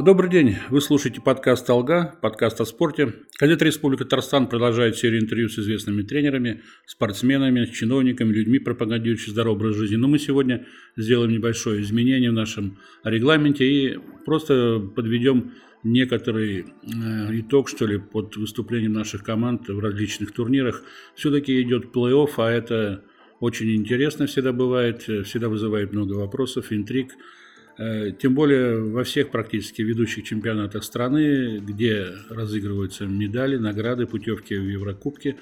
А, 0.00 0.02
добрый 0.02 0.30
день. 0.30 0.56
Вы 0.70 0.80
слушаете 0.80 1.20
подкаст 1.20 1.68
«Алга», 1.68 2.14
подкаст 2.22 2.58
о 2.62 2.64
спорте. 2.64 3.16
Газета 3.38 3.66
«Республика 3.66 4.04
Татарстан» 4.04 4.46
продолжает 4.46 4.96
серию 4.96 5.20
интервью 5.20 5.50
с 5.50 5.58
известными 5.58 6.00
тренерами, 6.00 6.62
спортсменами, 6.86 7.66
чиновниками, 7.66 8.32
людьми, 8.32 8.58
пропагандирующими 8.58 9.32
здоровый 9.32 9.58
образ 9.58 9.76
жизни. 9.76 9.96
Но 9.96 10.08
мы 10.08 10.18
сегодня 10.18 10.64
сделаем 10.96 11.32
небольшое 11.32 11.82
изменение 11.82 12.30
в 12.30 12.32
нашем 12.32 12.78
регламенте 13.04 13.66
и 13.66 13.98
просто 14.24 14.80
подведем 14.96 15.52
некоторый 15.84 16.60
э, 16.60 16.64
итог, 17.38 17.68
что 17.68 17.84
ли, 17.86 17.98
под 17.98 18.34
выступлением 18.36 18.94
наших 18.94 19.22
команд 19.22 19.68
в 19.68 19.78
различных 19.80 20.32
турнирах. 20.32 20.82
Все-таки 21.14 21.60
идет 21.60 21.94
плей-офф, 21.94 22.30
а 22.38 22.50
это 22.50 23.04
очень 23.38 23.76
интересно 23.76 24.26
всегда 24.26 24.54
бывает, 24.54 25.02
всегда 25.02 25.50
вызывает 25.50 25.92
много 25.92 26.14
вопросов, 26.14 26.72
интриг. 26.72 27.12
Э, 27.80 28.12
тем 28.12 28.34
более 28.34 28.78
во 28.78 29.04
всех 29.04 29.30
практически 29.30 29.80
ведущих 29.80 30.24
чемпионатах 30.24 30.84
страны, 30.84 31.60
где 31.60 32.08
разыгрываются 32.28 33.06
медали, 33.06 33.56
награды, 33.56 34.06
путевки 34.06 34.54
в 34.54 34.68
Еврокубки, 34.68 35.38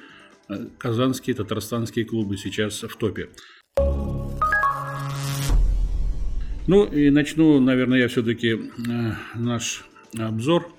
э, 0.48 0.66
казанские, 0.78 1.34
татарстанские 1.34 2.04
клубы 2.04 2.36
сейчас 2.36 2.84
в 2.84 2.96
топе. 2.96 3.28
Ну 6.68 6.84
и 6.84 7.10
начну, 7.10 7.58
наверное, 7.58 7.98
я 7.98 8.08
все-таки 8.08 8.50
э, 8.52 8.58
наш 9.34 9.84
обзор 10.16 10.72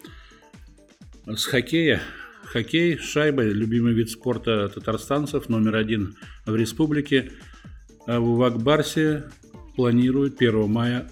с 1.27 1.43
хоккея. 1.43 2.01
Хоккей, 2.45 2.97
шайба, 2.97 3.43
любимый 3.43 3.93
вид 3.93 4.09
спорта 4.09 4.69
татарстанцев, 4.69 5.49
номер 5.49 5.75
один 5.75 6.15
в 6.45 6.55
республике. 6.55 7.33
В 8.07 8.41
Акбарсе 8.43 9.25
планируют 9.75 10.41
1 10.41 10.67
мая 10.67 11.09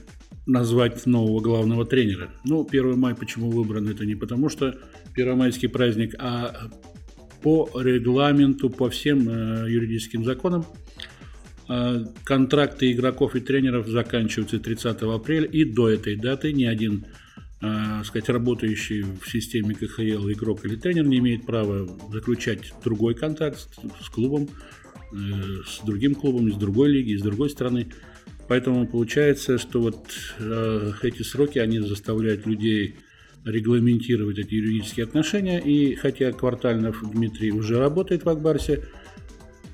назвать 0.48 1.06
нового 1.06 1.42
главного 1.42 1.86
тренера. 1.86 2.30
Ну, 2.46 2.66
1 2.68 2.98
мая 2.98 3.16
почему 3.16 3.52
выбран? 3.52 3.88
Это 3.90 4.06
не 4.06 4.16
потому, 4.16 4.50
что 4.50 4.76
первомайский 5.14 5.70
праздник, 5.70 6.16
а 6.18 6.70
по 7.44 7.70
регламенту, 7.76 8.70
по 8.70 8.90
всем 8.90 9.30
э, 9.30 9.70
юридическим 9.70 10.24
законам 10.24 10.66
э, 11.70 12.06
контракты 12.24 12.92
игроков 12.92 13.36
и 13.36 13.42
тренеров 13.42 13.88
заканчиваются 13.88 14.60
30 14.60 15.02
апреля, 15.04 15.46
и 15.46 15.66
до 15.66 15.90
этой 15.90 16.16
даты 16.16 16.54
ни 16.54 16.64
один 16.64 17.06
э, 17.62 18.04
сказать, 18.06 18.30
работающий 18.30 19.04
в 19.04 19.30
системе 19.30 19.76
КХЛ 19.76 20.30
игрок 20.30 20.66
или 20.66 20.76
тренер 20.76 21.06
не 21.06 21.18
имеет 21.20 21.46
права 21.46 21.88
заключать 22.12 22.74
другой 22.84 23.16
контракт 23.16 23.60
с, 23.60 24.06
с 24.06 24.10
клубом, 24.10 24.48
э, 25.12 25.16
с 25.66 25.86
другим 25.86 26.16
клубом 26.16 26.48
из 26.48 26.56
другой 26.56 26.90
лиги, 26.90 27.12
из 27.12 27.22
другой 27.22 27.50
страны. 27.50 27.88
Поэтому 28.48 28.88
получается, 28.88 29.58
что 29.58 29.82
вот 29.82 30.08
э, 30.40 30.92
эти 31.04 31.22
сроки, 31.22 31.60
они 31.60 31.80
заставляют 31.80 32.46
людей 32.46 32.96
регламентировать 33.44 34.40
эти 34.40 34.56
юридические 34.56 35.06
отношения. 35.06 35.60
И 35.60 35.96
хотя 35.96 36.32
Квартальнов 36.32 37.04
Дмитрий 37.12 37.52
уже 37.52 37.80
работает 37.80 38.24
в 38.24 38.30
Акбарсе, 38.30 38.84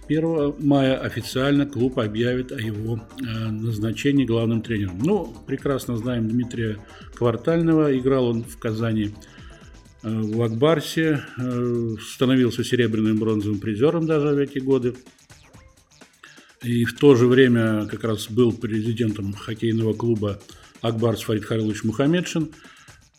1 0.07 0.55
мая 0.59 0.97
официально 0.97 1.65
клуб 1.65 1.99
объявит 1.99 2.51
о 2.51 2.59
его 2.59 2.99
э, 3.21 3.49
назначении 3.49 4.25
главным 4.25 4.61
тренером. 4.61 4.99
Ну, 4.99 5.33
прекрасно 5.47 5.97
знаем 5.97 6.27
Дмитрия 6.27 6.77
Квартального. 7.15 7.97
Играл 7.97 8.27
он 8.27 8.43
в 8.43 8.57
Казани 8.57 9.13
э, 10.03 10.21
в 10.21 10.41
Акбарсе, 10.41 11.23
э, 11.37 11.95
становился 12.01 12.63
серебряным 12.63 13.17
бронзовым 13.17 13.59
призером 13.59 14.05
даже 14.05 14.29
в 14.29 14.37
эти 14.37 14.59
годы 14.59 14.95
и 16.63 16.85
в 16.85 16.97
то 16.97 17.15
же 17.15 17.27
время 17.27 17.85
как 17.87 18.03
раз 18.03 18.29
был 18.29 18.53
президентом 18.53 19.33
хоккейного 19.33 19.93
клуба 19.93 20.39
Акбарс 20.81 21.21
Фарид 21.21 21.45
Харилович 21.45 21.83
Мухаммедшин. 21.83 22.49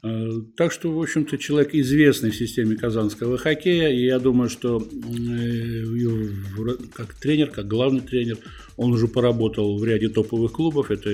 Э, 0.03 0.31
так 0.57 0.71
что, 0.71 0.93
в 0.93 1.01
общем-то, 1.01 1.39
человек 1.39 1.75
известный 1.75 2.31
в 2.31 2.37
системе 2.37 2.77
казанского 2.77 3.39
хоккея, 3.39 3.89
и 3.89 4.05
я 4.05 4.19
думаю, 4.19 4.51
что 4.51 4.83
э, 4.83 6.77
как 6.93 7.15
тренер, 7.15 7.51
как 7.51 7.67
главный 7.67 8.01
тренер, 8.01 8.37
он 8.77 8.93
уже 8.93 9.09
поработал 9.09 9.79
в 9.79 9.85
ряде 9.85 10.11
топовых 10.11 10.53
клубов. 10.53 10.91
Это 10.91 11.11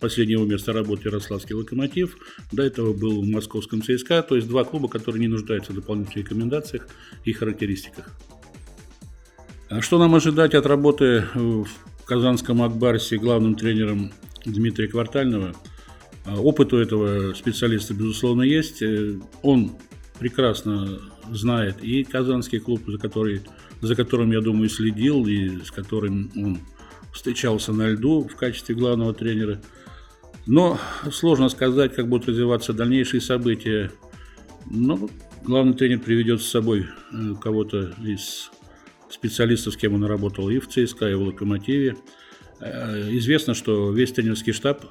последнего 0.00 0.44
места 0.44 0.74
работы 0.74 1.08
Ярославский 1.08 1.54
Локомотив, 1.54 2.18
до 2.52 2.62
этого 2.62 2.92
был 2.92 3.22
в 3.22 3.26
Московском 3.26 3.82
ЦСКА, 3.82 4.22
то 4.22 4.36
есть 4.36 4.46
два 4.46 4.64
клуба, 4.64 4.88
которые 4.88 5.20
не 5.20 5.28
нуждаются 5.28 5.72
в 5.72 5.76
дополнительных 5.76 6.18
рекомендациях 6.18 6.86
и 7.24 7.32
характеристиках. 7.32 8.14
А 9.70 9.82
что 9.82 9.98
нам 9.98 10.14
ожидать 10.14 10.54
от 10.54 10.64
работы 10.64 11.26
в 11.34 11.66
Казанском 12.06 12.62
Акбарсе 12.62 13.18
главным 13.18 13.54
тренером 13.54 14.12
Дмитрия 14.46 14.88
Квартального? 14.88 15.54
А, 16.24 16.40
опыт 16.40 16.72
у 16.72 16.78
этого 16.78 17.34
специалиста, 17.34 17.92
безусловно, 17.92 18.42
есть. 18.42 18.80
Э, 18.80 19.18
он 19.42 19.72
прекрасно 20.18 21.00
знает 21.30 21.84
и 21.84 22.02
казанский 22.02 22.60
клуб, 22.60 22.80
за, 22.86 22.96
который, 22.96 23.42
за 23.82 23.94
которым, 23.94 24.32
я 24.32 24.40
думаю, 24.40 24.70
следил, 24.70 25.26
и 25.26 25.62
с 25.62 25.70
которым 25.70 26.30
он 26.34 26.60
встречался 27.12 27.74
на 27.74 27.90
льду 27.90 28.26
в 28.26 28.36
качестве 28.36 28.74
главного 28.74 29.12
тренера. 29.12 29.60
Но 30.46 30.78
сложно 31.12 31.50
сказать, 31.50 31.94
как 31.94 32.08
будут 32.08 32.28
развиваться 32.28 32.72
дальнейшие 32.72 33.20
события. 33.20 33.92
Но 34.64 35.10
главный 35.44 35.74
тренер 35.74 36.00
приведет 36.00 36.40
с 36.40 36.48
собой 36.48 36.86
э, 37.12 37.34
кого-то 37.38 37.92
из 38.02 38.50
специалистов, 39.10 39.74
с 39.74 39.76
кем 39.76 39.94
он 39.94 40.04
работал 40.04 40.48
и 40.50 40.58
в 40.58 40.68
ЦСКА, 40.68 41.10
и 41.10 41.14
в 41.14 41.22
«Локомотиве». 41.22 41.96
Э, 42.60 43.08
известно, 43.16 43.54
что 43.54 43.92
весь 43.92 44.12
тренерский 44.12 44.52
штаб 44.52 44.84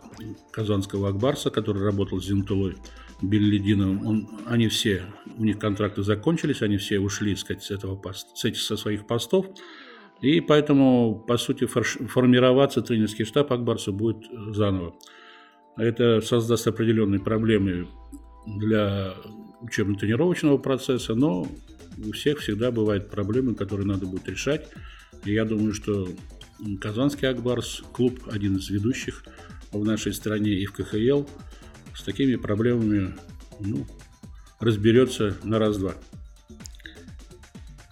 казанского 0.52 1.10
«Акбарса», 1.10 1.50
который 1.50 1.84
работал 1.84 2.22
с 2.22 2.26
Зинтулой 2.26 2.78
Беллидиновым, 3.22 4.06
он, 4.06 4.30
они 4.46 4.68
все, 4.68 5.04
у 5.38 5.44
них 5.44 5.60
контракты 5.60 6.04
закончились, 6.04 6.62
они 6.62 6.78
все 6.78 7.00
ушли 7.00 7.36
сказать, 7.36 7.64
с, 7.64 7.72
этого, 7.72 8.00
с 8.14 8.46
этих, 8.46 8.62
со 8.62 8.78
своих 8.78 9.08
постов. 9.08 9.48
И 10.22 10.40
поэтому, 10.42 11.24
по 11.28 11.38
сути, 11.38 11.66
формироваться 11.66 12.82
тренерский 12.82 13.26
штаб 13.26 13.52
Акбарса 13.52 13.92
будет 13.92 14.26
заново. 14.56 14.96
Это 15.78 16.22
создаст 16.22 16.68
определенные 16.68 17.20
проблемы 17.20 17.88
для 18.48 19.14
учебно-тренировочного 19.62 20.58
процесса, 20.58 21.16
но 21.16 21.48
у 21.98 22.12
всех 22.12 22.40
всегда 22.40 22.72
бывают 22.72 23.10
проблемы, 23.10 23.56
которые 23.56 23.88
надо 23.88 24.06
будет 24.06 24.28
решать. 24.28 24.68
И 25.26 25.34
я 25.34 25.46
думаю, 25.46 25.74
что 25.74 26.08
Казанский 26.80 27.28
Акбарс, 27.28 27.84
клуб 27.92 28.20
один 28.32 28.58
из 28.58 28.70
ведущих 28.70 29.24
в 29.72 29.84
нашей 29.84 30.14
стране 30.14 30.52
и 30.52 30.66
в 30.66 30.74
КХЛ, 30.74 31.24
с 31.96 32.04
такими 32.04 32.36
проблемами 32.36 33.16
ну, 33.60 33.86
разберется 34.60 35.38
на 35.44 35.60
раз-два. 35.60 35.96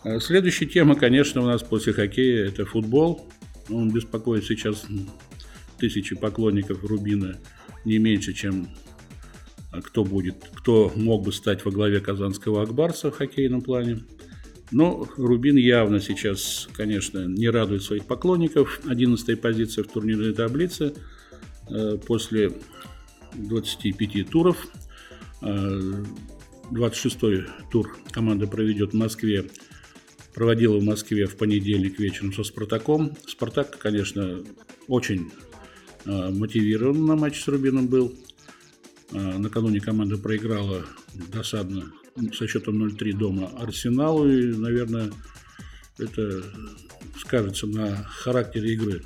А 0.03 0.19
следующая 0.19 0.67
тема, 0.67 0.95
конечно, 0.95 1.41
у 1.41 1.45
нас 1.45 1.63
после 1.63 1.93
хоккея– 1.93 2.45
это 2.47 2.65
футбол. 2.65 3.27
Он 3.69 3.91
беспокоит 3.91 4.45
сейчас 4.45 4.85
тысячи 5.79 6.15
поклонников 6.15 6.83
Рубина 6.83 7.39
не 7.85 7.97
меньше, 7.97 8.33
чем 8.33 8.69
кто 9.83 10.03
будет, 10.03 10.35
кто 10.53 10.91
мог 10.95 11.23
бы 11.23 11.31
стать 11.31 11.63
во 11.65 11.71
главе 11.71 11.99
казанского 11.99 12.63
Акбарса 12.63 13.11
в 13.11 13.17
хоккейном 13.17 13.61
плане. 13.61 14.03
Но 14.71 15.07
Рубин 15.17 15.57
явно 15.57 16.01
сейчас, 16.01 16.67
конечно, 16.73 17.25
не 17.25 17.49
радует 17.49 17.83
своих 17.83 18.05
поклонников. 18.05 18.81
11 18.85 19.39
позиция 19.39 19.83
в 19.83 19.87
турнирной 19.87 20.33
таблице 20.33 20.93
э, 21.69 21.97
после 22.05 22.51
25 23.35 24.29
туров. 24.29 24.67
26-й 25.41 27.41
э, 27.41 27.45
тур 27.71 27.95
команда 28.11 28.47
проведет 28.47 28.93
в 28.93 28.95
Москве. 28.95 29.45
Проводила 30.33 30.79
в 30.79 30.83
Москве 30.83 31.27
в 31.27 31.37
понедельник 31.37 31.99
вечером 31.99 32.33
со 32.33 32.43
«Спартаком». 32.43 33.15
«Спартак», 33.27 33.77
конечно, 33.77 34.43
очень 34.87 35.29
э, 36.05 36.29
мотивирован 36.31 37.05
на 37.05 37.15
матч 37.15 37.41
с 37.41 37.47
Рубином 37.47 37.87
был. 37.87 38.11
А, 39.13 39.37
накануне 39.37 39.79
команда 39.79 40.17
проиграла 40.17 40.85
досадно 41.31 41.91
со 42.33 42.47
счетом 42.47 42.83
0-3 42.83 43.13
дома 43.13 43.51
Арсеналу. 43.57 44.27
И, 44.29 44.53
наверное, 44.53 45.11
это 45.97 46.43
скажется 47.19 47.67
на 47.67 48.03
характере 48.03 48.73
игры. 48.73 49.03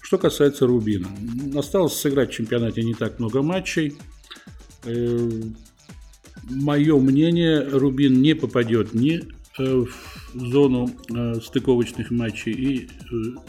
Что 0.00 0.18
касается 0.18 0.66
Рубина. 0.66 1.08
Осталось 1.54 1.94
сыграть 1.94 2.30
в 2.30 2.34
чемпионате 2.34 2.82
не 2.82 2.94
так 2.94 3.18
много 3.18 3.42
матчей. 3.42 3.96
Э, 4.84 5.30
Мое 6.48 6.98
мнение, 6.98 7.62
Рубин 7.62 8.20
не 8.22 8.34
попадет 8.34 8.94
ни 8.94 9.20
э, 9.58 9.84
в 10.34 10.46
зону 10.46 10.90
э, 11.14 11.34
стыковочных 11.40 12.10
матчей 12.10 12.52
и 12.52 12.88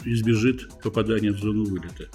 избежит 0.04 0.68
попадания 0.82 1.32
в 1.32 1.38
зону 1.38 1.64
вылета. 1.64 2.08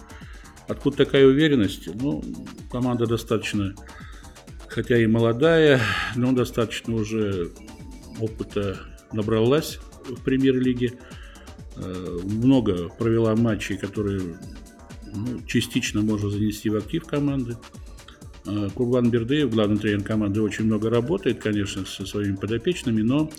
Откуда 0.68 0.98
такая 0.98 1.26
уверенность? 1.26 1.88
Ну, 1.96 2.24
команда 2.72 3.06
достаточно, 3.06 3.74
хотя 4.68 4.98
и 4.98 5.08
молодая, 5.08 5.82
но 6.16 6.34
достаточно 6.34 6.96
уже 6.96 7.52
опыта 8.20 8.78
набралась 9.14 9.80
в 10.06 10.22
премьер-лиге. 10.24 10.94
Э, 11.78 12.20
много 12.24 12.90
провела 12.90 13.36
матчей, 13.36 13.78
которые 13.78 14.38
ну, 15.14 15.42
частично 15.46 16.02
можно 16.02 16.30
занести 16.30 16.70
в 16.70 16.76
актив 16.76 17.04
команды. 17.06 17.58
Э, 18.46 18.70
Курбан 18.74 19.10
Бердыев, 19.10 19.50
главный 19.50 19.78
тренер 19.78 20.04
команды, 20.04 20.42
очень 20.42 20.66
много 20.66 20.90
работает, 20.90 21.40
конечно, 21.40 21.86
со 21.86 22.06
своими 22.06 22.36
подопечными, 22.36 23.02
но 23.02 23.30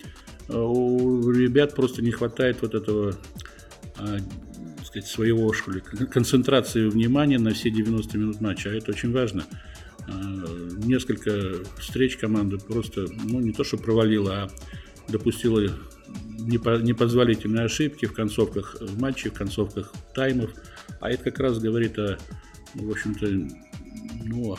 э, 0.49 0.59
у 0.59 1.31
ребят 1.31 1.75
просто 1.75 2.03
не 2.03 2.11
хватает 2.11 2.59
вот 2.63 2.75
этого 2.75 3.15
э, 3.99 4.19
сказать, 4.89 5.09
своего 5.09 5.53
что 5.53 5.71
ли, 5.71 5.81
концентрации 5.81 6.89
внимания 6.89 7.39
на 7.39 7.53
все 7.53 7.71
90 7.71 8.19
минут 8.19 8.41
матча, 8.41 8.71
а 8.71 8.75
это 8.75 8.91
очень 8.91 9.13
важно. 9.13 9.45
Несколько 10.85 11.63
встреч 11.79 12.17
команда 12.17 12.57
просто, 12.57 13.07
ну, 13.25 13.41
не 13.41 13.53
то 13.53 13.65
что 13.65 13.77
провалила, 13.77 14.45
а 14.45 14.49
допустила 15.09 15.63
непозволительные 16.39 17.67
ошибки 17.67 18.07
в 18.07 18.15
концовках 18.15 18.77
матчей, 18.99 19.31
в 19.31 19.35
концовках 19.35 19.93
таймов. 20.15 20.51
А 21.01 21.11
это 21.11 21.25
как 21.25 21.41
раз 21.41 21.59
говорит 21.59 21.99
о, 21.99 22.19
в 22.75 22.91
общем-то, 22.91 23.27
ну, 24.25 24.57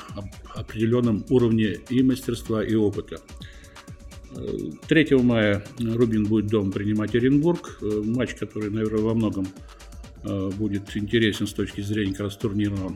определенном 0.54 1.26
уровне 1.30 1.80
и 1.90 2.04
мастерства, 2.04 2.64
и 2.64 2.76
опыта. 2.76 3.20
3 4.88 5.16
мая 5.24 5.66
Рубин 5.80 6.26
будет 6.26 6.48
дом 6.48 6.72
принимать 6.72 7.16
Оренбург. 7.16 7.80
Матч, 7.81 8.36
который, 8.36 8.70
наверное, 8.70 9.02
во 9.02 9.16
многом 9.16 9.46
э, 9.46 9.79
будет 10.24 10.98
интересен 10.98 11.48
с 11.48 11.54
точки 11.54 11.81
зрения 11.81 12.12
как 12.12 12.21
раз 12.21 12.38
турнирного 12.38 12.94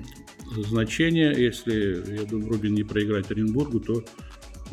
значения. 0.67 1.31
Если, 1.31 2.15
я 2.15 2.25
думаю, 2.25 2.49
Рубин 2.49 2.73
не 2.73 2.83
проиграет 2.83 3.31
Оренбургу, 3.31 3.79
то 3.79 4.03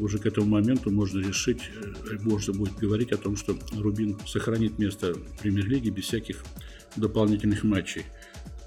уже 0.01 0.19
к 0.19 0.27
этому 0.27 0.47
моменту 0.47 0.91
можно 0.91 1.21
решить, 1.21 1.71
э, 1.75 2.17
можно 2.23 2.53
будет 2.53 2.77
говорить 2.79 3.13
о 3.13 3.17
том, 3.17 3.37
что 3.37 3.57
Рубин 3.73 4.19
сохранит 4.27 4.79
место 4.79 5.15
в 5.15 5.39
премьер-лиге 5.41 5.91
без 5.91 6.05
всяких 6.05 6.43
дополнительных 6.97 7.65
матчей. 7.65 8.05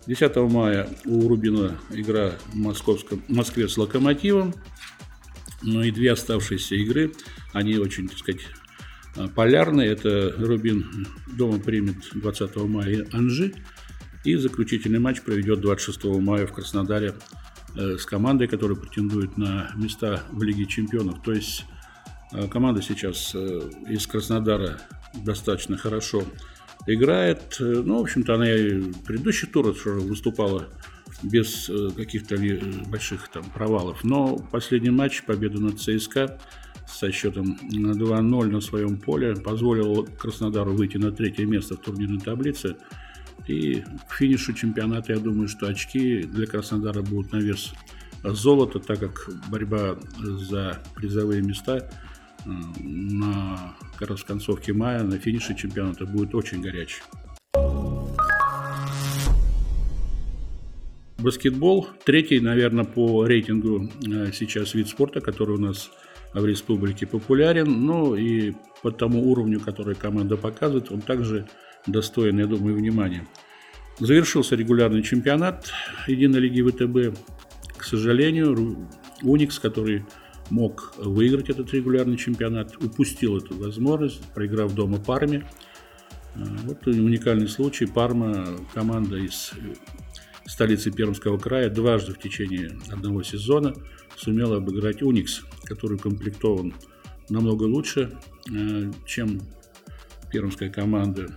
10 0.06 0.36
мая 0.50 0.90
у 1.06 1.28
Рубина 1.28 1.80
игра 1.92 2.34
в, 2.52 2.56
Московском, 2.56 3.24
Москве 3.28 3.68
с 3.68 3.78
Локомотивом. 3.78 4.54
Ну 5.62 5.82
и 5.82 5.92
две 5.92 6.12
оставшиеся 6.12 6.76
игры, 6.76 7.14
они 7.54 7.78
очень, 7.78 8.10
так 8.10 8.18
сказать, 8.18 8.42
полярные. 9.34 9.90
Это 9.90 10.34
Рубин 10.38 11.08
дома 11.38 11.58
примет 11.58 11.96
20 12.14 12.56
мая 12.58 13.08
Анжи. 13.14 13.54
И 14.24 14.36
заключительный 14.36 15.00
матч 15.00 15.22
проведет 15.22 15.60
26 15.60 16.04
мая 16.22 16.48
в 16.48 16.54
Краснодаре 16.54 17.14
э, 17.76 17.98
с 17.98 18.06
командой, 18.06 18.48
которая 18.48 18.78
претендует 18.78 19.38
на 19.38 19.72
места 19.76 20.24
в 20.32 20.42
Лиге 20.44 20.66
чемпионов. 20.66 21.22
То 21.22 21.34
есть 21.34 21.66
э, 22.32 22.48
команда 22.48 22.82
сейчас 22.82 23.34
э, 23.36 23.70
из 23.90 24.08
Краснодара 24.08 24.80
достаточно 25.14 25.78
хорошо 25.78 26.24
играет. 26.88 27.58
Ну, 27.60 28.00
в 28.00 28.02
общем-то, 28.02 28.36
она 28.36 28.50
и 28.50 28.82
предыдущий 29.06 29.48
тур 29.48 29.76
выступала 29.86 30.70
без 31.22 31.70
каких-то 31.96 32.36
больших 32.88 33.30
там 33.30 33.44
провалов. 33.54 34.04
Но 34.04 34.38
последний 34.52 34.90
матч, 34.90 35.24
победа 35.24 35.62
над 35.62 35.80
ЦСКА 35.80 36.40
со 36.88 37.12
счетом 37.12 37.58
2-0 37.62 38.22
на 38.48 38.62
своем 38.62 38.98
поле 38.98 39.36
позволил 39.36 40.06
Краснодару 40.18 40.74
выйти 40.74 40.98
на 40.98 41.12
третье 41.12 41.46
место 41.46 41.76
в 41.76 41.80
турнирной 41.80 42.20
таблице. 42.20 42.76
И 43.48 43.84
к 44.10 44.14
финишу 44.16 44.54
чемпионата, 44.54 45.14
я 45.14 45.20
думаю, 45.20 45.48
что 45.48 45.68
очки 45.68 46.24
для 46.24 46.48
Краснодара 46.48 47.02
будут 47.02 47.32
на 47.34 47.38
вес 47.38 47.74
золота, 48.24 48.80
так 48.80 49.00
как 49.00 49.30
борьба 49.50 49.98
за 50.18 50.82
призовые 50.96 51.42
места 51.42 51.90
на 52.46 53.76
как 53.98 54.10
раз 54.10 54.24
концовке 54.24 54.74
мая, 54.74 55.04
на 55.04 55.18
финише 55.18 55.56
чемпионата 55.56 56.06
будет 56.06 56.36
очень 56.36 56.62
горячий. 56.62 57.02
Баскетбол– 61.18 61.88
третий, 62.06 62.42
наверное, 62.42 62.84
по 62.84 63.26
рейтингу 63.26 63.90
э, 64.06 64.32
сейчас 64.34 64.74
вид 64.74 64.90
спорта, 64.90 65.22
который 65.22 65.56
у 65.56 65.60
нас 65.60 65.90
в 66.34 66.46
республике 66.46 67.08
популярен. 67.08 67.86
Ну 67.86 68.16
и 68.16 68.54
по 68.82 68.92
тому 68.92 69.32
уровню, 69.32 69.62
который 69.62 69.96
команда 69.96 70.36
показывает, 70.36 70.92
он 70.92 71.00
также 71.00 71.48
достоин, 71.88 72.40
я 72.40 72.48
думаю, 72.48 72.76
внимания. 72.76 73.28
Завершился 74.00 74.56
регулярный 74.56 75.04
чемпионат 75.04 75.72
Единой 76.08 76.40
лиги 76.40 76.62
ВТБ. 76.62 77.18
К 77.78 77.84
сожалению, 77.84 78.90
Уникс, 79.22 79.60
который 79.60 80.06
мог 80.50 80.94
выиграть 80.98 81.50
этот 81.50 81.74
регулярный 81.74 82.18
чемпионат, 82.18 82.76
упустил 82.78 83.38
эту 83.38 83.58
возможность, 83.58 84.24
проиграв 84.34 84.74
дома 84.74 84.98
Парме. 85.00 85.48
А, 86.36 86.44
вот 86.64 86.86
уникальный 86.88 87.48
случай. 87.48 87.86
Парма, 87.86 88.58
команда 88.74 89.18
из 89.18 89.54
столицы 90.46 90.92
Пермского 90.92 91.38
края, 91.38 91.70
дважды 91.70 92.14
в 92.14 92.20
течение 92.20 92.78
одного 92.92 93.24
сезона 93.24 93.74
сумела 94.16 94.58
обыграть 94.58 95.02
Уникс, 95.02 95.44
который 95.64 95.98
комплектован 95.98 96.74
намного 97.30 97.64
лучше, 97.64 98.12
а, 98.50 98.92
чем 99.06 99.42
пермская 100.32 100.70
команда. 100.70 101.28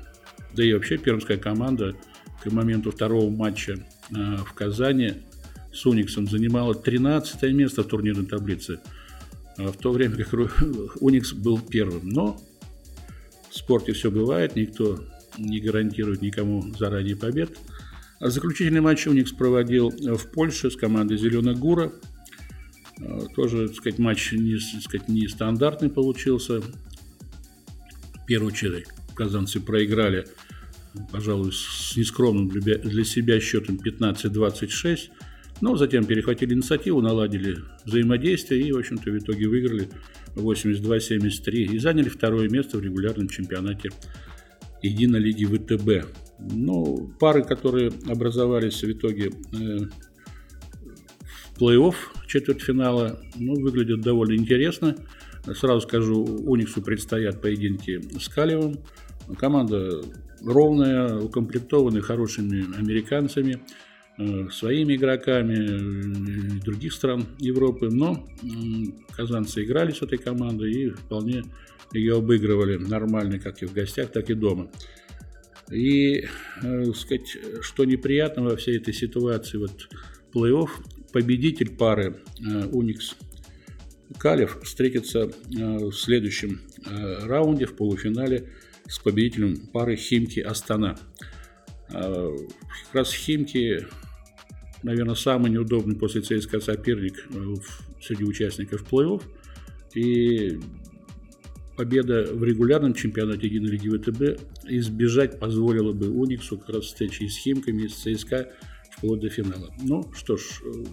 Да 0.56 0.64
и 0.64 0.72
вообще 0.72 0.96
пермская 0.96 1.36
команда 1.36 1.94
к 2.42 2.50
моменту 2.50 2.90
второго 2.90 3.28
матча 3.30 3.76
а, 4.10 4.38
в 4.38 4.54
Казани 4.54 5.12
с 5.72 5.84
Униксом 5.84 6.26
занимала 6.26 6.74
13 6.74 7.42
место 7.52 7.82
в 7.82 7.88
турнирной 7.88 8.24
таблице. 8.24 8.80
А 9.58 9.70
в 9.70 9.76
то 9.76 9.92
время 9.92 10.16
как 10.16 10.32
Уникс 11.00 11.34
был 11.34 11.60
первым. 11.60 12.08
Но 12.08 12.40
в 13.50 13.56
спорте 13.56 13.92
все 13.92 14.10
бывает, 14.10 14.56
никто 14.56 14.98
не 15.36 15.60
гарантирует 15.60 16.22
никому 16.22 16.62
заранее 16.78 17.16
побед. 17.16 17.58
А 18.18 18.30
заключительный 18.30 18.80
матч 18.80 19.06
Уникс 19.06 19.32
проводил 19.32 19.90
в 19.90 20.30
Польше 20.30 20.70
с 20.70 20.76
командой 20.76 21.18
Зеленая 21.18 21.54
Гура. 21.54 21.92
А, 22.98 23.26
тоже, 23.34 23.68
так 23.68 23.76
сказать, 23.76 23.98
матч 23.98 24.32
не, 24.32 24.56
так 24.56 24.82
сказать, 24.82 25.08
не 25.08 25.28
стандартный 25.28 25.90
получился. 25.90 26.62
Первую 28.26 28.52
очередь 28.52 28.86
казанцы 29.16 29.60
проиграли, 29.60 30.26
пожалуй, 31.10 31.52
с 31.52 31.96
нескромным 31.96 32.48
для 32.48 33.04
себя 33.04 33.40
счетом 33.40 33.76
15-26. 33.76 35.10
Но 35.60 35.76
затем 35.76 36.04
перехватили 36.04 36.52
инициативу, 36.54 37.00
наладили 37.00 37.58
взаимодействие 37.84 38.60
и, 38.62 38.72
в 38.72 38.78
общем-то, 38.78 39.10
в 39.10 39.18
итоге 39.18 39.48
выиграли 39.48 39.88
82-73 40.34 41.52
и 41.54 41.78
заняли 41.78 42.08
второе 42.08 42.48
место 42.48 42.76
в 42.76 42.82
регулярном 42.82 43.28
чемпионате 43.28 43.90
Единой 44.82 45.20
лиги 45.20 45.44
ВТБ. 45.44 46.06
Ну, 46.38 47.10
пары, 47.18 47.42
которые 47.42 47.90
образовались 48.06 48.82
в 48.82 48.92
итоге 48.92 49.30
э, 49.30 49.78
в 51.54 51.62
плей-офф 51.62 51.94
четвертьфинала, 52.26 53.18
ну, 53.36 53.54
выглядят 53.54 54.02
довольно 54.02 54.34
интересно. 54.38 54.96
Сразу 55.54 55.80
скажу, 55.80 56.22
Униксу 56.22 56.82
предстоят 56.82 57.40
поединки 57.40 58.02
с 58.18 58.28
Калевым. 58.28 58.80
Команда 59.38 60.02
ровная, 60.42 61.18
укомплектованная 61.18 62.02
хорошими 62.02 62.76
американцами. 62.78 63.60
Э, 64.18 64.48
своими 64.50 64.96
игроками 64.96 66.58
других 66.60 66.94
стран 66.94 67.26
Европы, 67.38 67.90
но 67.90 68.26
казанцы 69.14 69.62
играли 69.62 69.92
с 69.92 70.00
этой 70.00 70.16
командой 70.16 70.72
и 70.72 70.88
вполне 70.90 71.44
ее 71.92 72.16
обыгрывали 72.16 72.78
нормально, 72.78 73.38
как 73.38 73.62
и 73.62 73.66
в 73.66 73.74
гостях, 73.74 74.10
так 74.10 74.30
и 74.30 74.34
дома. 74.34 74.70
И, 75.70 76.26
э, 76.62 76.84
сказать, 76.94 77.36
что 77.60 77.84
неприятно 77.84 78.44
во 78.44 78.56
всей 78.56 78.78
этой 78.78 78.94
ситуации, 78.94 79.58
вот 79.58 79.88
плей-офф, 80.32 80.68
победитель 81.12 81.76
пары 81.76 82.16
э, 82.40 82.66
Уникс 82.72 83.16
Калев 84.18 84.58
встретится 84.62 85.24
э, 85.24 85.30
в 85.50 85.92
следующем 85.92 86.60
э, 86.86 87.26
раунде, 87.26 87.66
в 87.66 87.74
полуфинале, 87.74 88.48
с 88.88 88.98
победителем 88.98 89.56
пары 89.72 89.96
Химки 89.96 90.40
Астана. 90.40 90.96
Э, 91.90 92.36
как 92.86 92.94
раз 92.94 93.12
Химки 93.12 93.86
наверное, 94.86 95.14
самый 95.14 95.50
неудобный 95.50 95.96
после 95.96 96.22
ЦСКА 96.22 96.60
соперник 96.60 97.26
э, 97.30 97.54
среди 98.00 98.24
участников 98.24 98.86
плей-офф. 98.90 99.22
И 99.94 100.58
победа 101.76 102.28
в 102.32 102.42
регулярном 102.44 102.94
чемпионате 102.94 103.46
Единой 103.46 103.70
лиги 103.70 103.88
ВТБ 103.88 104.40
избежать 104.68 105.38
позволила 105.38 105.92
бы 105.92 106.08
Униксу 106.08 106.58
как 106.58 106.76
раз 106.76 106.84
встречи 106.84 107.24
с 107.24 107.36
Химками, 107.36 107.86
с 107.86 107.94
ЦСКА 107.94 108.52
вплоть 108.96 109.20
до 109.20 109.28
финала. 109.28 109.74
Ну 109.82 110.10
что 110.14 110.36
ж, 110.36 110.42
э, 110.64 110.84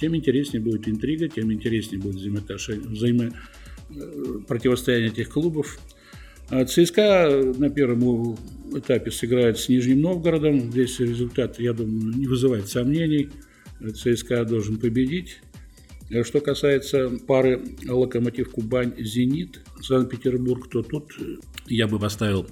тем 0.00 0.16
интереснее 0.16 0.62
будет 0.62 0.88
интрига, 0.88 1.28
тем 1.28 1.52
интереснее 1.52 2.00
будет 2.00 2.16
взаимоотношения, 2.16 2.88
взаимо... 2.88 3.30
Э, 3.90 4.40
противостояние 4.48 5.10
этих 5.10 5.28
клубов. 5.28 5.78
А 6.48 6.64
ЦСКА 6.64 7.54
на 7.58 7.70
первом 7.70 8.36
этапе 8.72 9.10
сыграет 9.10 9.58
с 9.58 9.68
Нижним 9.68 10.02
Новгородом. 10.02 10.70
Здесь 10.70 11.00
результат, 11.00 11.58
я 11.58 11.72
думаю, 11.72 12.16
не 12.16 12.26
вызывает 12.26 12.68
сомнений. 12.68 13.30
ЦСКА 13.80 14.44
должен 14.44 14.78
победить. 14.78 15.40
А 16.10 16.22
что 16.22 16.40
касается 16.40 17.10
пары 17.26 17.60
Локомотив 17.88 18.50
Кубань 18.52 18.94
Зенит 18.96 19.60
Санкт-Петербург, 19.82 20.68
то 20.70 20.82
тут 20.82 21.12
я 21.66 21.88
бы 21.88 21.98
поставил 21.98 22.46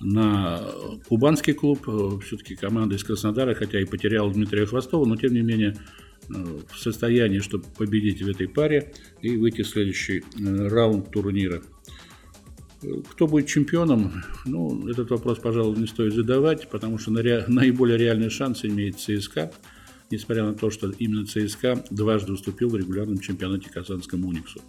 на 0.00 0.62
кубанский 1.08 1.52
клуб. 1.52 1.88
Все-таки 2.24 2.54
команда 2.54 2.94
из 2.94 3.02
Краснодара, 3.02 3.54
хотя 3.54 3.80
и 3.80 3.86
потеряла 3.86 4.32
Дмитрия 4.32 4.66
Хвостова, 4.66 5.04
но 5.04 5.16
тем 5.16 5.34
не 5.34 5.40
менее 5.40 5.74
в 6.28 6.78
состоянии, 6.78 7.40
чтобы 7.40 7.64
победить 7.76 8.22
в 8.22 8.28
этой 8.28 8.48
паре 8.48 8.92
и 9.20 9.36
выйти 9.36 9.62
в 9.62 9.68
следующий 9.68 10.22
раунд 10.38 11.10
турнира. 11.10 11.62
Кто 13.10 13.26
будет 13.26 13.46
чемпионом? 13.46 14.22
Ну, 14.44 14.88
этот 14.88 15.10
вопрос, 15.10 15.38
пожалуй, 15.38 15.78
не 15.78 15.86
стоит 15.86 16.14
задавать, 16.14 16.68
потому 16.68 16.98
что 16.98 17.10
наиболее 17.10 17.98
реальные 17.98 18.30
шансы 18.30 18.68
имеет 18.68 18.98
ЦСКА, 18.98 19.50
несмотря 20.10 20.44
на 20.44 20.54
то, 20.54 20.70
что 20.70 20.90
именно 20.90 21.26
ЦСКА 21.26 21.84
дважды 21.90 22.32
уступил 22.32 22.68
в 22.68 22.76
регулярном 22.76 23.18
чемпионате 23.18 23.70
Казанскому 23.70 24.28
Униксу. 24.28 24.60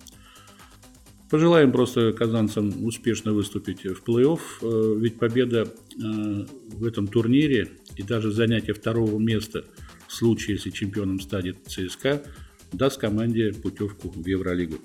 Пожелаем 1.30 1.74
просто 1.74 2.14
казанцам 2.14 2.86
успешно 2.86 3.34
выступить 3.34 3.84
в 3.84 4.02
плей-офф, 4.02 4.40
э, 4.62 4.96
ведь 4.98 5.20
победа 5.20 5.64
э, 5.64 6.46
в 6.72 6.86
этом 6.86 7.08
турнире 7.08 7.72
и 7.98 8.04
даже 8.04 8.32
занятие 8.32 8.72
второго 8.72 9.20
места 9.20 9.66
в 10.08 10.14
случае, 10.14 10.56
если 10.56 10.70
чемпионом 10.70 11.20
станет 11.20 11.58
ЦСКА, 11.68 12.24
даст 12.72 12.98
команде 12.98 13.52
путевку 13.52 14.10
в 14.10 14.26
Евролигу. 14.26 14.78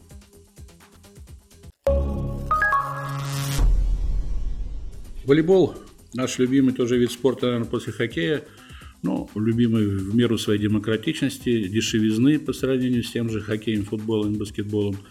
Волейбол– 5.24 5.74
наш 6.14 6.38
любимый 6.38 6.74
тоже 6.74 6.98
вид 6.98 7.10
спорта, 7.10 7.46
наверное, 7.46 7.68
после 7.68 7.92
хоккея, 7.92 8.44
но 9.02 9.28
любимый 9.34 9.86
в 9.86 10.14
меру 10.14 10.38
своей 10.38 10.60
демократичности, 10.60 11.68
дешевизны 11.68 12.38
по 12.38 12.52
сравнению 12.52 13.02
с 13.02 13.10
тем 13.10 13.28
же 13.30 13.40
хоккеем, 13.40 13.84
футболом, 13.84 14.34
баскетболом– 14.34 14.96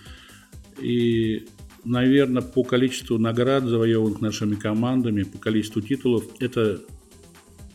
и, 0.81 1.47
наверное, 1.83 2.41
по 2.41 2.63
количеству 2.63 3.17
наград, 3.17 3.63
завоеванных 3.63 4.21
нашими 4.21 4.55
командами, 4.55 5.23
по 5.23 5.37
количеству 5.37 5.81
титулов, 5.81 6.25
это 6.39 6.81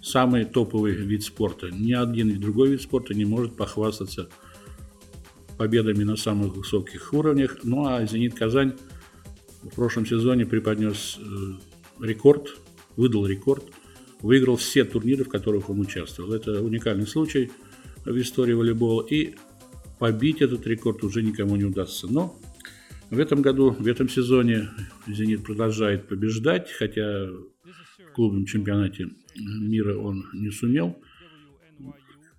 самый 0.03 0.45
топовый 0.45 0.93
вид 0.93 1.23
спорта. 1.23 1.71
Ни 1.71 1.93
один 1.93 2.41
другой 2.41 2.71
вид 2.71 2.83
спорта 2.83 3.15
не 3.15 3.25
может 3.25 3.57
похвастаться 3.57 4.29
победами 5.57 6.05
на 6.05 6.17
самых 6.17 6.57
высоких 6.57 7.13
уровнях. 7.13 7.59
Ну 7.63 7.87
а 7.87 8.05
«Зенит 8.05 8.35
Казань» 8.35 8.75
в 9.63 9.75
прошлом 9.75 10.07
сезоне 10.07 10.47
преподнес 10.47 11.19
э, 11.19 11.25
рекорд, 12.01 12.57
выдал 12.97 13.27
рекорд, 13.27 13.65
выиграл 14.21 14.57
все 14.57 14.85
турниры, 14.85 15.25
в 15.25 15.29
которых 15.29 15.71
он 15.71 15.81
участвовал. 15.81 16.33
Это 16.33 16.63
уникальный 16.63 17.07
случай 17.07 17.51
в 18.05 18.17
истории 18.19 18.55
волейбола, 18.55 19.07
и 19.07 19.35
побить 19.99 20.43
этот 20.43 20.67
рекорд 20.67 21.03
уже 21.05 21.23
никому 21.23 21.57
не 21.57 21.65
удастся. 21.65 22.07
Но 22.09 22.39
в 23.11 23.19
этом 23.19 23.43
году, 23.43 23.71
в 23.71 23.87
этом 23.87 24.09
сезоне 24.09 24.69
«Зенит» 25.07 25.45
продолжает 25.45 26.09
побеждать, 26.09 26.71
хотя 26.71 27.27
в 27.27 28.13
клубном 28.15 28.47
чемпионате 28.47 29.11
мира 29.37 29.97
он 29.97 30.27
не 30.33 30.51
сумел 30.51 30.97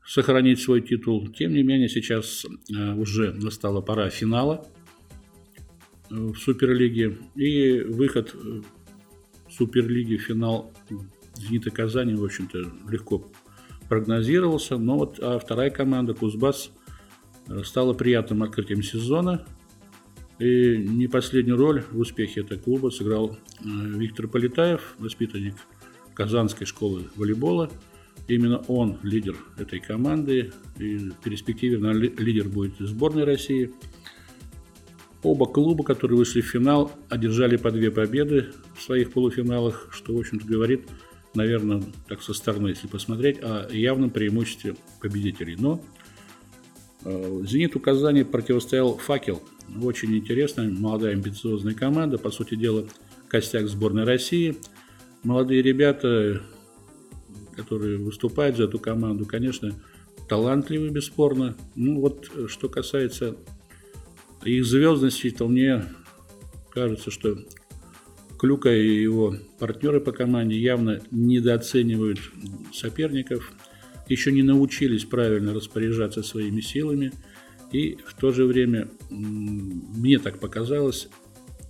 сохранить 0.08 0.62
свой 0.62 0.82
титул. 0.82 1.28
Тем 1.28 1.54
не 1.54 1.64
менее, 1.64 1.90
сейчас 1.90 2.46
э, 2.74 2.94
уже 2.94 3.34
настала 3.34 3.82
пора 3.82 4.10
финала 4.10 4.66
э, 6.10 6.16
в 6.16 6.38
Суперлиге. 6.38 7.18
И 7.36 7.82
выход 7.82 8.34
в 8.34 8.64
Суперлиги 9.58 10.18
финал 10.18 10.72
«Зенита 11.36 11.72
Казани», 11.72 12.14
в 12.14 12.24
общем-то, 12.24 12.72
легко 12.90 13.30
прогнозировался. 13.90 14.78
Но 14.78 14.98
вот 14.98 15.20
а 15.20 15.40
вторая 15.40 15.70
команда 15.70 16.14
«Кузбасс» 16.14 16.72
э, 17.48 17.64
стала 17.64 17.94
приятным 17.94 18.44
открытием 18.44 18.84
сезона– 18.84 19.46
и 20.40 20.78
не 20.78 21.08
последнюю 21.08 21.58
роль 21.58 21.84
в 21.92 22.00
успехе 22.00 22.42
этого 22.42 22.60
клуба 22.60 22.90
сыграл 22.90 23.32
э, 23.32 23.64
Виктор 23.66 24.28
Полетаев, 24.28 24.96
воспитанник 25.00 25.56
Казанской 26.14 26.68
школы 26.68 27.06
волейбола. 27.16 27.72
Именно 28.28 28.60
он 28.68 28.98
лидер 29.04 29.36
этой 29.58 29.80
команды 29.80 30.52
и 30.78 30.98
в 30.98 31.16
перспективе 31.24 31.78
лидер 32.18 32.50
будет 32.50 32.74
сборной 32.80 33.24
России. 33.24 33.72
Оба 35.24 35.46
клуба, 35.48 35.84
которые 35.84 36.18
вышли 36.18 36.42
в 36.42 36.46
финал, 36.46 36.92
одержали 37.10 37.58
по 37.58 37.72
две 37.72 37.92
победы 37.92 38.48
в 38.76 38.82
своих 38.82 39.12
полуфиналах, 39.12 39.90
что, 39.92 40.14
в 40.16 40.20
общем-то, 40.20 40.46
говорит, 40.46 40.88
наверное, 41.34 41.84
так 42.08 42.22
со 42.22 42.34
стороны, 42.34 42.70
если 42.70 42.88
посмотреть, 42.88 43.40
о 43.42 43.68
явном 43.72 44.10
преимуществе 44.10 44.76
победителей. 45.02 45.56
Но 45.58 45.84
э, 47.04 47.42
«Зениту 47.46 47.80
Казани» 47.80 48.24
противостоял 48.24 48.98
«Факел», 48.98 49.42
очень 49.82 50.16
интересная, 50.16 50.70
молодая 50.70 51.14
амбициозная 51.14 51.74
команда. 51.74 52.18
По 52.18 52.32
сути 52.32 52.56
дела, 52.56 52.86
костяк 53.28 53.68
сборной 53.68 54.06
России. 54.06 54.56
Молодые 55.24 55.62
ребята, 55.62 56.42
которые 57.56 57.98
выступают 57.98 58.58
за 58.58 58.64
эту 58.64 58.80
команду, 58.80 59.26
конечно, 59.26 59.74
талантливы, 60.30 60.90
бесспорно. 60.90 61.56
Ну 61.76 62.00
вот, 62.00 62.30
что 62.48 62.70
касается 62.70 63.36
их 64.44 64.66
звездности, 64.66 65.30
то 65.30 65.48
мне 65.48 65.86
кажется, 66.70 67.12
что 67.12 67.38
Клюка 68.40 68.74
и 68.74 69.02
его 69.02 69.36
партнеры 69.60 70.00
по 70.00 70.12
команде 70.12 70.58
явно 70.58 71.02
недооценивают 71.12 72.20
соперников, 72.74 73.52
еще 74.08 74.32
не 74.32 74.44
научились 74.44 75.06
правильно 75.06 75.54
распоряжаться 75.54 76.24
своими 76.24 76.62
силами– 76.62 77.12
и 77.72 77.98
в 78.06 78.14
то 78.16 78.32
же 78.32 78.46
время, 78.46 78.88
мне 79.10 80.20
так 80.20 80.40
показалось, 80.40 81.10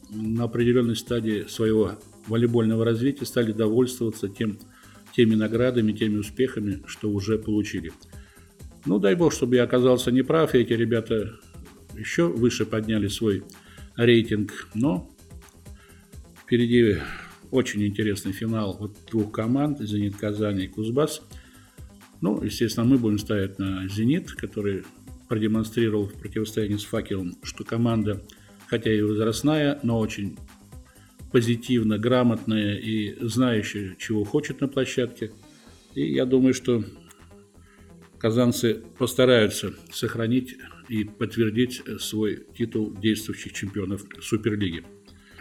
на 0.09 0.43
определенной 0.43 0.95
стадии 0.95 1.45
своего 1.49 1.93
волейбольного 2.27 2.85
развития 2.85 3.25
стали 3.25 3.51
довольствоваться 3.51 4.29
тем, 4.29 4.59
теми 5.15 5.35
наградами, 5.35 5.91
теми 5.91 6.17
успехами, 6.17 6.83
что 6.85 7.09
уже 7.09 7.39
получили. 7.39 7.91
Ну, 8.85 8.99
дай 8.99 9.15
бог, 9.15 9.33
чтобы 9.33 9.55
я 9.55 9.63
оказался 9.63 10.11
неправ, 10.11 10.53
и 10.53 10.59
эти 10.59 10.73
ребята 10.73 11.39
еще 11.97 12.27
выше 12.27 12.65
подняли 12.65 13.07
свой 13.07 13.43
рейтинг, 13.95 14.67
но 14.73 15.09
впереди 16.41 16.97
очень 17.51 17.85
интересный 17.85 18.31
финал 18.31 18.77
вот 18.79 18.95
двух 19.09 19.31
команд, 19.31 19.79
«Зенит 19.79 20.15
Казани» 20.15 20.65
и 20.65 20.67
«Кузбасс». 20.67 21.21
Ну, 22.21 22.41
естественно, 22.43 22.85
мы 22.85 22.97
будем 22.97 23.19
ставить 23.19 23.59
на 23.59 23.87
«Зенит», 23.87 24.31
который 24.31 24.83
продемонстрировал 25.27 26.07
в 26.07 26.13
противостоянии 26.13 26.77
с 26.77 26.85
факелом, 26.85 27.35
что 27.43 27.63
команда, 27.63 28.23
хотя 28.67 28.93
и 28.93 29.01
возрастная, 29.01 29.79
но 29.83 29.99
очень 29.99 30.37
позитивно, 31.31 31.97
грамотная 31.97 32.75
и 32.75 33.15
знающая, 33.19 33.95
чего 33.99 34.23
хочет 34.23 34.61
на 34.61 34.67
площадке. 34.67 35.31
И 35.93 36.13
я 36.13 36.25
думаю, 36.25 36.53
что 36.53 36.83
казанцы 38.17 38.83
постараются 38.97 39.73
сохранить 39.91 40.57
и 40.87 41.03
подтвердить 41.03 41.81
свой 41.99 42.45
титул 42.57 42.93
действующих 42.93 43.53
чемпионов 43.53 44.05
Суперлиги. 44.21 44.83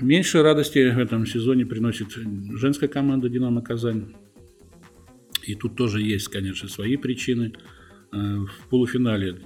Меньше 0.01 0.43
радости 0.43 0.79
в 0.91 0.99
этом 0.99 1.25
сезоне 1.25 1.65
приносит 1.65 2.09
женская 2.11 2.89
команда 2.89 3.29
«Динамо 3.31 3.63
Казань». 3.63 4.15
И 5.45 5.55
тут 5.55 5.77
тоже 5.77 6.03
есть, 6.03 6.29
конечно, 6.29 6.69
свои 6.69 6.97
причины. 6.97 7.55
Э, 8.13 8.17
в 8.17 8.69
полуфинале 8.69 9.41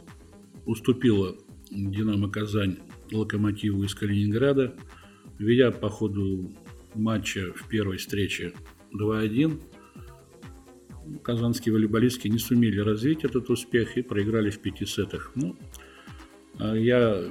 уступила 0.64 1.37
«Динамо 1.71 2.28
Казань» 2.30 2.78
«Локомотиву» 3.12 3.85
из 3.85 3.95
Калининграда, 3.95 4.75
ведя 5.38 5.71
по 5.71 5.88
ходу 5.88 6.52
матча 6.95 7.52
в 7.54 7.69
первой 7.69 7.99
встрече 7.99 8.52
2-1. 8.92 9.62
Казанские 11.23 11.75
волейболистки 11.75 12.26
не 12.26 12.38
сумели 12.38 12.80
развить 12.80 13.25
этот 13.25 13.50
успех 13.50 13.97
и 13.97 14.02
проиграли 14.02 14.50
в 14.50 14.59
пяти 14.59 14.85
сетах. 14.85 15.33
Ну, 15.35 15.57
я 16.61 17.25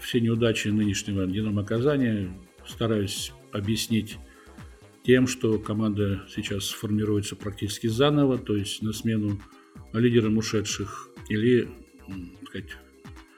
все 0.00 0.20
неудачи 0.20 0.68
нынешнего 0.68 1.26
«Динамо 1.26 1.64
Казани» 1.64 2.30
стараюсь 2.66 3.32
объяснить 3.52 4.18
тем, 5.04 5.26
что 5.26 5.58
команда 5.58 6.24
сейчас 6.32 6.68
формируется 6.68 7.36
практически 7.36 7.86
заново, 7.88 8.38
то 8.38 8.56
есть 8.56 8.82
на 8.82 8.92
смену 8.92 9.40
лидерам 9.92 10.38
ушедших 10.38 11.08
или 11.28 11.68
сказать, 12.46 12.70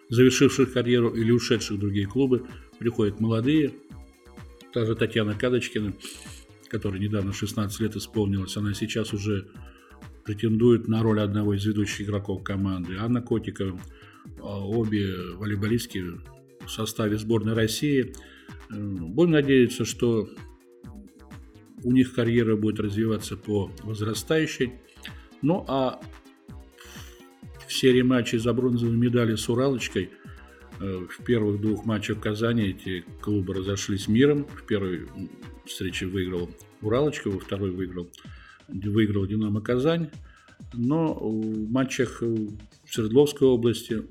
завершивших 0.09 0.73
карьеру 0.73 1.11
или 1.11 1.30
ушедших 1.30 1.76
в 1.76 1.80
другие 1.80 2.06
клубы, 2.06 2.47
приходят 2.78 3.21
молодые. 3.21 3.73
Та 4.73 4.85
же 4.85 4.94
Татьяна 4.94 5.35
Кадочкина, 5.35 5.94
которая 6.68 7.00
недавно 7.00 7.33
16 7.33 7.80
лет 7.80 7.97
исполнилась, 7.97 8.56
она 8.56 8.75
сейчас 8.75 9.12
уже 9.12 9.49
претендует 10.25 10.88
на 10.88 11.02
роль 11.02 11.21
одного 11.21 11.54
из 11.54 11.64
ведущих 11.64 12.02
игроков 12.02 12.42
команды. 12.42 12.97
Анна 12.99 13.23
Котикова, 13.23 13.78
а, 13.78 14.03
обе 14.40 15.14
волейболистки 15.37 16.04
в 16.64 16.71
составе 16.71 17.16
сборной 17.19 17.54
России. 17.54 18.14
Э, 18.71 18.76
будем 18.76 19.33
надеяться, 19.33 19.85
что 19.85 20.28
у 21.83 21.93
них 21.93 22.14
карьера 22.14 22.57
будет 22.57 22.81
развиваться 22.81 23.37
по 23.37 23.71
возрастающей. 23.83 24.73
Ну 25.43 25.64
а 25.69 26.00
в 27.66 27.73
серии 27.73 28.02
матчей 28.02 28.38
за 28.38 28.52
бронзовые 28.52 28.97
медали 28.97 29.37
с 29.37 29.49
Уралочкой 29.49 30.11
э, 30.81 31.07
в 31.09 31.25
первых 31.25 31.61
двух 31.61 31.85
матчах 31.85 32.19
в 32.19 32.21
Казани 32.21 32.71
эти 32.71 33.04
клубы 33.21 33.54
разошлись 33.54 34.09
миром. 34.09 34.47
В 34.47 34.64
первой 34.64 35.07
встрече 35.66 36.07
выиграл 36.07 36.50
Уралочка, 36.81 37.31
во 37.31 37.38
второй 37.38 37.71
выиграл, 37.71 38.09
выиграл 38.69 39.26
Динамо 39.26 39.61
Казань. 39.61 40.11
Но 40.76 41.14
в 41.14 41.71
матчах 41.71 42.23
в 42.23 42.57
Свердловской 42.88 43.49
области, 43.49 44.02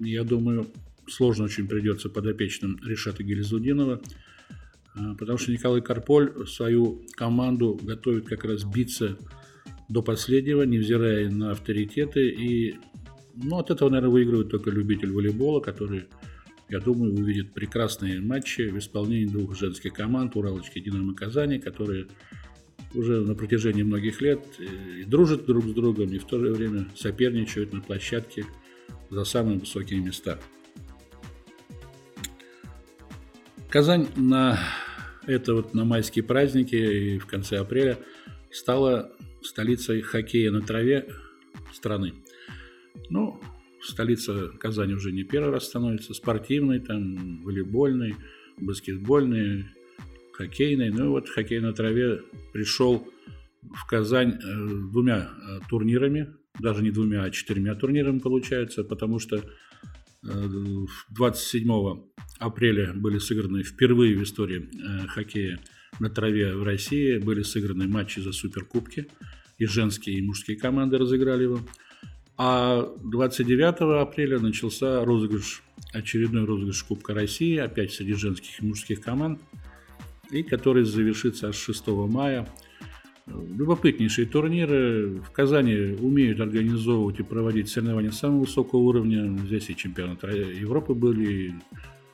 я 0.00 0.24
думаю, 0.24 0.66
сложно 1.08 1.44
очень 1.44 1.66
придется 1.66 2.08
подопечным 2.08 2.78
Решата 2.84 3.22
Гелизудинова, 3.22 4.00
а, 4.94 5.14
потому 5.14 5.38
что 5.38 5.52
Николай 5.52 5.80
Карполь 5.80 6.46
свою 6.46 7.02
команду 7.12 7.78
готовит 7.82 8.26
как 8.26 8.44
раз 8.44 8.64
биться 8.64 9.16
до 9.88 10.02
последнего, 10.02 10.62
невзирая 10.62 11.30
на 11.30 11.52
авторитеты. 11.52 12.28
И 12.28 12.76
ну, 13.34 13.58
от 13.58 13.70
этого, 13.70 13.88
наверное, 13.88 14.12
выигрывает 14.12 14.50
только 14.50 14.70
любитель 14.70 15.12
волейбола, 15.12 15.60
который, 15.60 16.04
я 16.68 16.80
думаю, 16.80 17.14
увидит 17.14 17.54
прекрасные 17.54 18.20
матчи 18.20 18.62
в 18.68 18.78
исполнении 18.78 19.26
двух 19.26 19.56
женских 19.56 19.94
команд 19.94 20.36
Уралочки 20.36 20.80
Динамо 20.80 21.14
Казани, 21.14 21.58
которые 21.58 22.08
уже 22.94 23.20
на 23.20 23.34
протяжении 23.34 23.82
многих 23.82 24.20
лет 24.20 24.40
и 24.58 25.04
дружат 25.04 25.46
друг 25.46 25.64
с 25.64 25.72
другом, 25.72 26.12
и 26.12 26.18
в 26.18 26.24
то 26.24 26.38
же 26.38 26.52
время 26.52 26.88
соперничают 26.94 27.72
на 27.72 27.80
площадке 27.80 28.46
за 29.10 29.24
самые 29.24 29.58
высокие 29.58 30.00
места. 30.00 30.38
Казань 33.68 34.08
на 34.16 34.58
это 35.26 35.54
вот 35.54 35.74
на 35.74 35.84
майские 35.84 36.24
праздники 36.24 36.74
и 36.76 37.18
в 37.18 37.26
конце 37.26 37.58
апреля 37.58 37.98
стала 38.50 39.12
столицей 39.42 40.00
хоккея 40.00 40.50
на 40.50 40.62
траве 40.62 41.08
страны. 41.74 42.14
Ну, 43.10 43.40
столица 43.82 44.48
Казани 44.58 44.94
уже 44.94 45.12
не 45.12 45.24
первый 45.24 45.50
раз 45.50 45.66
становится, 45.66 46.14
спортивной, 46.14 46.80
там, 46.80 47.42
волейбольной, 47.42 48.16
баскетбольной, 48.56 49.66
хоккейной. 50.38 50.90
Ну 50.90 51.06
и 51.06 51.08
вот 51.08 51.28
хоккей 51.28 51.60
на 51.60 51.72
траве 51.72 52.22
пришел 52.52 53.06
в 53.62 53.86
Казань 53.86 54.38
э, 54.42 54.66
двумя 54.92 55.28
э, 55.28 55.60
турнирами, 55.68 56.34
даже 56.60 56.82
не 56.82 56.90
двумя, 56.90 57.24
а 57.24 57.30
четырьмя 57.30 57.74
турнирами 57.74 58.20
получается, 58.20 58.84
потому 58.84 59.18
что 59.18 59.42
27 60.22 61.70
э, 61.70 61.96
апреля 62.38 62.92
были 62.94 63.18
сыграны 63.18 63.62
впервые 63.62 64.16
в 64.16 64.22
истории 64.22 64.68
хоккея 65.08 65.58
на 65.98 66.08
траве 66.08 66.54
в 66.54 66.62
России, 66.62 67.18
были 67.18 67.42
сыграны 67.42 67.88
матчи 67.88 68.20
за 68.20 68.32
суперкубки, 68.32 69.08
и 69.58 69.66
женские, 69.66 70.18
и 70.18 70.22
мужские 70.22 70.56
команды 70.56 70.98
разыграли 70.98 71.44
его. 71.44 71.60
А 72.36 72.88
29 73.02 74.00
апреля 74.00 74.38
начался 74.38 75.04
розыгрыш, 75.04 75.64
очередной 75.92 76.44
розыгрыш 76.44 76.84
Кубка 76.84 77.12
России, 77.12 77.56
опять 77.56 77.92
среди 77.92 78.14
женских 78.14 78.62
и 78.62 78.64
мужских 78.64 79.00
команд– 79.00 79.40
и 80.30 80.42
который 80.42 80.84
завершится 80.84 81.48
аж 81.48 81.56
6 81.56 81.86
мая. 81.88 82.48
Любопытнейшие 83.26 84.26
турниры. 84.26 85.20
В 85.20 85.30
Казани 85.30 85.96
умеют 86.00 86.40
организовывать 86.40 87.20
и 87.20 87.22
проводить 87.22 87.68
соревнования 87.68 88.10
самого 88.10 88.40
высокого 88.40 88.80
уровня. 88.80 89.36
Здесь 89.46 89.68
и 89.68 89.76
чемпионат 89.76 90.22
Европы 90.24 90.94
были, 90.94 91.32
и 91.32 91.54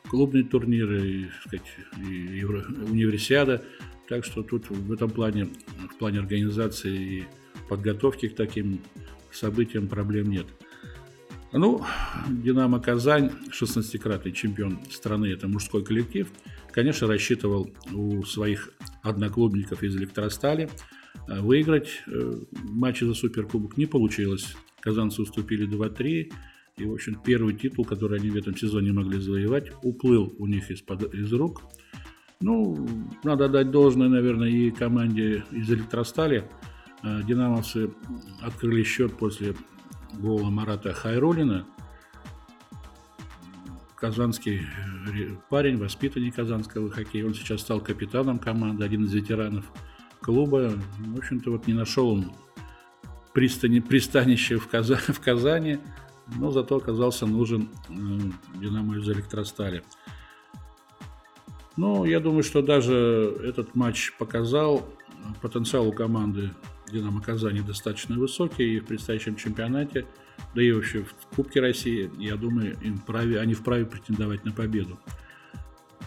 клубные 0.09 0.45
турниры, 0.45 1.07
и, 1.07 1.27
сказать, 1.41 1.67
и 2.09 2.39
Евро, 2.39 2.65
универсиада. 2.91 3.65
Так 4.09 4.25
что 4.25 4.43
тут 4.43 4.69
в 4.71 4.93
этом 4.93 5.11
плане, 5.11 5.49
в 5.91 5.97
плане 5.99 6.19
организации 6.19 7.19
и 7.19 7.25
подготовки 7.69 8.29
к 8.29 8.35
таким 8.35 8.81
событиям 9.33 9.89
проблем 9.89 10.31
нет. 10.31 10.47
Ну, 11.53 11.85
«Динамо 12.29 12.81
Казань», 12.81 13.31
16-кратный 13.53 14.33
чемпион 14.33 14.81
страны, 14.91 15.27
это 15.27 15.47
мужской 15.47 15.85
коллектив– 15.85 16.29
конечно, 16.75 17.07
рассчитывал 17.07 17.71
у 17.93 18.25
своих 18.25 18.71
одноклубников 19.03 19.85
из 19.85 19.97
электростали 19.97 20.69
э, 21.29 21.41
выиграть 21.41 22.03
э, 22.09 22.33
матчи 22.53 23.05
за 23.05 23.15
Суперкубок. 23.15 23.77
Не 23.77 23.87
получилось. 23.87 24.57
Казанцы 24.81 25.23
уступили 25.23 25.69
2-3. 25.69 26.33
И, 26.77 26.85
в 26.85 26.93
общем, 26.93 27.17
первый 27.25 27.55
титул, 27.55 27.85
который 27.85 28.19
они 28.19 28.31
в 28.31 28.37
этом 28.37 28.57
сезоне 28.57 28.93
могли 28.93 29.21
завоевать, 29.21 29.71
уплыл 29.85 30.35
у 30.39 30.49
них 30.49 30.69
из, 30.73 30.83
из 31.13 31.33
рук. 31.33 31.63
Ну, 32.41 32.89
надо 33.23 33.49
дать 33.49 33.71
должное, 33.71 34.09
наверное, 34.09 34.49
и 34.49 34.73
команде 34.73 35.45
из 35.53 35.71
электростали. 35.71 36.51
Э, 37.05 37.21
динамовцы 37.23 37.93
открыли 38.43 38.83
счет 38.83 39.17
после 39.17 39.55
гола 40.19 40.51
Марата 40.51 40.93
Хайрулина 40.93 41.69
казанский 44.05 44.61
э, 44.61 45.37
парень, 45.49 45.79
воспитанник 45.79 46.35
казанского 46.35 46.91
хоккея. 46.91 47.25
Он 47.25 47.33
сейчас 47.33 47.63
стал 47.63 47.81
капитаном 47.81 48.39
команды, 48.39 48.85
один 48.85 49.05
из 49.05 49.15
ветеранов 49.15 49.65
клуба. 50.21 50.73
В 50.99 51.19
общем-то, 51.19 51.51
вот 51.51 51.67
не 51.67 51.73
нашел 51.73 52.11
он 52.11 52.31
пристани, 53.33 53.81
пристанище 53.81 54.59
в, 54.59 54.69
Каза, 54.69 54.97
в 55.09 55.21
Казани, 55.21 55.79
но 56.37 56.51
зато 56.51 56.77
оказался 56.77 57.25
нужен 57.25 57.71
э, 57.89 57.93
Динамо 58.61 58.99
из 58.99 59.09
электростали. 59.09 59.83
Ну, 61.79 62.05
я 62.05 62.21
думаю, 62.21 62.43
что 62.43 62.61
даже 62.61 63.41
этот 63.43 63.75
матч 63.75 64.13
показал 64.19 64.87
потенциал 65.41 65.89
у 65.89 65.93
команды 65.93 66.51
Динамо 66.93 67.23
Казани 67.23 67.63
достаточно 67.63 68.19
высокий 68.19 68.77
и 68.77 68.81
в 68.81 68.85
предстоящем 68.85 69.37
чемпионате– 69.37 70.07
да 70.55 70.63
и 70.63 70.73
вообще 70.73 71.03
в 71.03 71.37
Кубке 71.37 71.61
России, 71.61 72.11
я 72.19 72.37
думаю, 72.37 72.77
им 72.81 72.99
вправе, 72.99 73.41
они 73.41 73.55
вправе 73.55 73.85
претендовать 73.85 74.45
на 74.45 74.53
победу. 74.53 74.99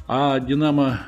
А 0.08 0.40
«Динамо» 0.40 1.02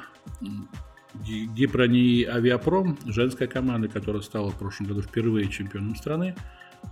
Гипрони 1.23 2.23
Авиапром, 2.23 2.97
женская 3.05 3.47
команда, 3.47 3.87
которая 3.87 4.21
стала 4.21 4.51
в 4.51 4.59
прошлом 4.59 4.87
году 4.87 5.01
впервые 5.01 5.49
чемпионом 5.49 5.95
страны, 5.95 6.35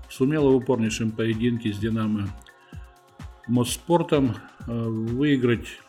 сумела 0.10 0.50
в 0.50 0.56
упорнейшем 0.56 1.12
поединке 1.12 1.74
с 1.74 1.78
«Динамо» 1.78 2.28
Мосспортом 3.48 4.36
э, 4.68 4.72
выиграть 4.72 5.80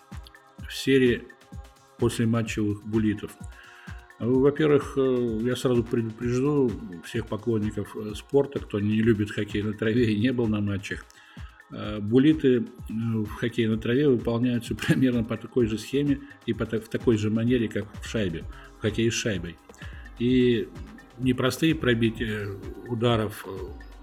в 0.59 0.73
серии 0.73 1.25
после 1.99 2.27
матчевых 2.27 2.85
буллитов– 2.85 3.33
во-первых, 4.19 4.95
э, 4.97 5.39
я 5.43 5.55
сразу 5.55 5.85
предупрежу 5.85 6.71
всех 7.05 7.27
поклонников 7.27 7.97
э, 7.97 8.15
спорта, 8.15 8.59
кто 8.59 8.81
не 8.81 9.01
любит 9.01 9.31
хоккей 9.31 9.63
на 9.63 9.73
траве 9.73 10.13
и 10.13 10.19
не 10.19 10.33
был 10.33 10.49
на 10.49 10.61
матчах. 10.61 11.05
Э, 11.71 12.01
булиты 12.01 12.67
в 12.89 13.31
хоккее 13.35 13.69
на 13.69 13.79
траве 13.79 14.09
выполняются 14.09 14.75
примерно 14.87 15.23
по 15.23 15.37
такой 15.37 15.67
же 15.67 15.79
схеме 15.79 16.21
и 16.47 16.53
в 16.53 16.67
такой 16.67 17.17
же 17.17 17.31
манере, 17.31 17.69
как 17.69 17.87
в 18.01 18.09
шайбе, 18.09 18.45
в 18.79 18.83
хоккее 18.83 19.13
с 19.13 19.15
шайбой. 19.15 19.57
И 20.19 20.69
не 21.19 21.33
простые 21.33 21.77
пробития 21.77 22.49
ударов 22.89 23.47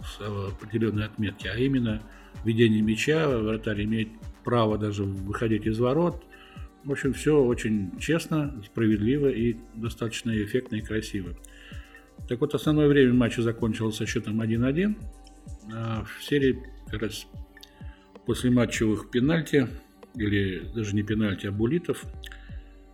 с 0.01 0.21
определенной 0.21 1.05
отметки, 1.05 1.47
а 1.47 1.57
именно 1.57 2.01
ведение 2.45 2.81
мяча, 2.81 3.27
вратарь 3.27 3.83
имеет 3.83 4.09
право 4.45 4.77
даже 4.77 5.03
выходить 5.03 5.65
из 5.65 5.77
ворот– 5.77 6.23
в 6.85 6.91
общем, 6.91 7.13
все 7.13 7.43
очень 7.43 7.91
честно, 7.99 8.61
справедливо 8.63 9.27
и 9.27 9.57
достаточно 9.73 10.31
эффектно 10.31 10.75
и 10.75 10.81
красиво. 10.81 11.35
Так 12.29 12.41
вот, 12.41 12.53
основное 12.53 12.87
время 12.87 13.13
матча 13.13 13.41
закончилось 13.41 13.95
со 13.95 14.05
счетом 14.05 14.39
1-1. 14.39 14.95
А 15.73 16.03
в 16.05 16.23
серии 16.23 16.63
как 16.89 17.01
раз 17.01 17.25
после 18.27 18.51
матчевых 18.51 19.09
пенальти, 19.09 19.67
или 20.15 20.59
даже 20.75 20.95
не 20.95 21.01
пенальти, 21.01 21.47
а 21.47 21.51
булитов, 21.51 22.05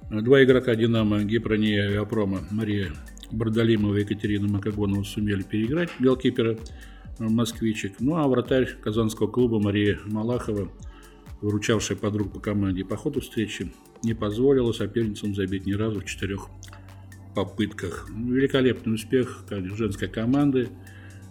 два 0.09 0.41
игрока 0.43 0.73
«Динамо», 0.75 1.23
Гепрони 1.23 1.75
и 1.75 1.79
Авиапрома, 1.79 2.39
Мария 2.49 2.93
Бардалимова 3.31 3.97
и 3.97 4.01
Екатерина 4.01 4.47
Макагонова 4.47 5.03
сумели 5.03 5.43
переиграть 5.43 5.89
голкипера 5.99 6.57
москвичек. 7.19 7.99
Ну 7.99 8.15
а 8.15 8.27
вратарь 8.27 8.69
казанского 8.81 9.27
клуба 9.27 9.59
Мария 9.59 9.99
Малахова– 10.05 10.71
выручавшая 11.41 11.97
подруг 11.97 12.33
по 12.33 12.39
команде 12.39 12.85
по 12.85 12.95
ходу 12.95 13.21
встречи, 13.21 13.71
не 14.03 14.13
позволила 14.13 14.71
соперницам 14.71 15.35
забить 15.35 15.65
ни 15.65 15.73
разу 15.73 16.01
в 16.01 16.05
четырех 16.05 16.49
попытках. 17.35 18.09
Великолепный 18.09 18.95
успех 18.95 19.45
женской 19.49 20.07
команды 20.07 20.69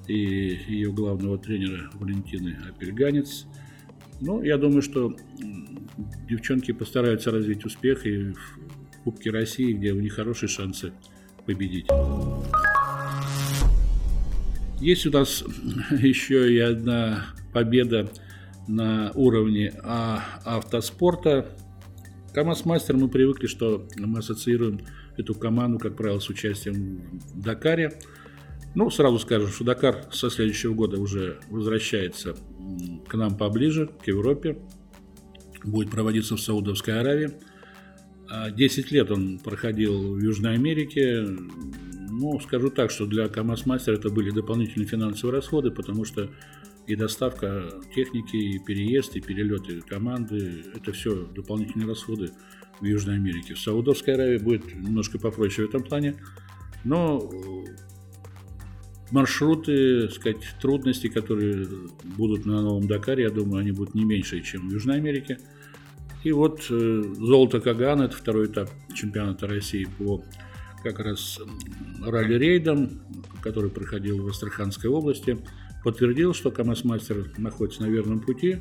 и 0.08 0.58
ее 0.68 0.92
главного 0.92 1.38
тренера 1.38 1.90
Валентины 1.94 2.56
Апельганец. 2.68 3.46
Ну, 4.20 4.42
я 4.42 4.58
думаю, 4.58 4.82
что 4.82 5.16
девчонки 6.28 6.72
постараются 6.72 7.30
развить 7.30 7.64
успех 7.64 8.06
и 8.06 8.32
в 8.32 8.58
Кубке 9.04 9.30
России, 9.30 9.72
где 9.72 9.92
у 9.92 10.00
них 10.00 10.14
хорошие 10.14 10.48
шансы 10.48 10.92
победить. 11.46 11.86
Есть 14.80 15.06
у 15.06 15.10
нас 15.10 15.44
еще 15.90 16.52
и 16.52 16.58
одна 16.58 17.26
победа 17.52 18.10
на 18.70 19.10
уровне 19.14 19.72
а, 19.82 20.22
автоспорта. 20.44 21.48
КамАЗ-мастер 22.32 22.96
мы 22.96 23.08
привыкли, 23.08 23.46
что 23.46 23.86
мы 23.96 24.20
ассоциируем 24.20 24.80
эту 25.16 25.34
команду, 25.34 25.78
как 25.78 25.96
правило, 25.96 26.20
с 26.20 26.28
участием 26.28 27.20
в 27.34 27.42
Дакаре. 27.42 27.98
Ну, 28.76 28.88
сразу 28.90 29.18
скажем, 29.18 29.48
что 29.48 29.64
Дакар 29.64 30.04
со 30.12 30.30
следующего 30.30 30.74
года 30.74 31.00
уже 31.00 31.40
возвращается 31.48 32.36
к 33.08 33.14
нам 33.14 33.36
поближе, 33.36 33.88
к 33.88 34.06
Европе. 34.06 34.58
Будет 35.64 35.90
проводиться 35.90 36.36
в 36.36 36.40
Саудовской 36.40 36.98
Аравии. 37.00 37.32
10 38.52 38.92
а 38.92 38.94
лет 38.94 39.10
он 39.10 39.40
проходил 39.40 40.14
в 40.14 40.20
Южной 40.20 40.54
Америке. 40.54 41.26
Ну, 42.08 42.38
скажу 42.38 42.70
так, 42.70 42.92
что 42.92 43.06
для 43.06 43.28
КАМАЗ 43.28 43.66
Мастер 43.66 43.94
это 43.94 44.08
были 44.08 44.30
дополнительные 44.30 44.86
финансовые 44.86 45.34
расходы, 45.34 45.72
потому 45.72 46.04
что 46.04 46.30
и 46.86 46.96
доставка 46.96 47.70
техники, 47.94 48.36
и 48.36 48.58
переезд, 48.58 49.16
и 49.16 49.20
перелеты 49.20 49.80
команды– 49.82 50.64
это 50.74 50.92
все 50.92 51.24
дополнительные 51.26 51.86
расходы 51.86 52.30
в 52.80 52.84
Южной 52.84 53.16
Америке. 53.16 53.54
В 53.54 53.60
Саудовской 53.60 54.14
Аравии 54.14 54.38
будет 54.38 54.74
немножко 54.74 55.18
попроще 55.18 55.66
в 55.66 55.70
этом 55.70 55.82
плане, 55.84 56.16
но 56.84 57.30
маршруты, 59.10 60.08
сказать, 60.10 60.42
трудности, 60.60 61.08
которые 61.08 61.66
будут 62.16 62.46
на 62.46 62.62
Новом 62.62 62.86
Дакаре, 62.86 63.24
я 63.24 63.30
думаю, 63.30 63.60
они 63.60 63.72
будут 63.72 63.94
не 63.94 64.04
меньше, 64.04 64.40
чем 64.40 64.68
в 64.68 64.72
Южной 64.72 64.96
Америке. 64.96 65.38
И 66.22 66.32
вот 66.32 66.66
э, 66.70 67.02
золото 67.16 67.60
Кагана, 67.60 68.04
это 68.04 68.16
второй 68.16 68.46
этап 68.46 68.70
чемпионата 68.94 69.46
России 69.46 69.86
по 69.98 70.22
как 70.82 70.98
раз 71.00 71.40
ралли-рейдам, 72.02 73.00
который 73.42 73.70
проходил 73.70 74.22
в 74.22 74.28
Астраханской 74.28 74.90
области, 74.90 75.38
подтвердил, 75.82 76.34
что 76.34 76.50
КамАЗ-мастер 76.50 77.32
находится 77.38 77.82
на 77.82 77.86
верном 77.86 78.20
пути. 78.20 78.58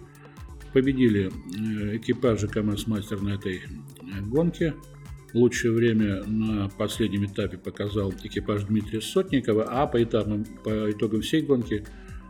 Победили 0.73 1.31
э, 1.31 1.97
экипажи 1.97 2.47
КамАЗ-мастер 2.47 3.21
на 3.21 3.35
этой 3.35 3.57
э, 3.57 4.21
гонке. 4.21 4.75
Лучшее 5.33 5.73
время 5.73 6.23
на 6.23 6.69
последнем 6.69 7.25
этапе 7.25 7.57
показал 7.57 8.11
экипаж 8.23 8.63
Дмитрия 8.63 9.01
Сотникова, 9.01 9.65
а 9.69 9.85
по, 9.85 10.01
этапам, 10.01 10.45
по 10.63 10.91
итогам 10.91 11.21
всей 11.21 11.41
гонки 11.41 11.85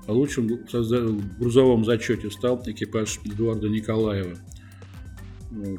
лучшим 0.07 0.47
в 0.47 1.39
грузовом 1.39 1.85
зачете 1.85 2.29
стал 2.29 2.61
экипаж 2.65 3.19
Эдуарда 3.25 3.69
Николаева. 3.69 4.35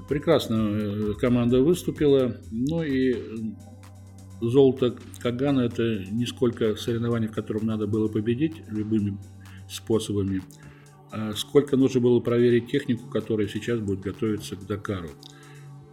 Прекрасно 0.09 0.55
э, 0.55 1.13
команда 1.21 1.63
выступила, 1.63 2.37
ну 2.51 2.83
и 2.83 3.15
золото 4.41 4.97
Кагана 5.19 5.61
это 5.61 6.05
не 6.11 6.27
сколько 6.27 6.77
соревнований, 6.77 7.29
в 7.29 7.33
котором 7.33 7.67
надо 7.67 7.87
было 7.87 8.09
победить 8.09 8.63
любыми 8.69 9.19
способами, 9.69 10.43
а 11.11 11.33
сколько 11.33 11.77
нужно 11.77 12.01
было 12.01 12.21
проверить 12.21 12.71
технику, 12.71 13.09
которая 13.09 13.49
сейчас 13.49 13.81
будет 13.81 14.01
готовиться 14.01 14.57
к 14.57 14.67
Дакару. 14.67 15.11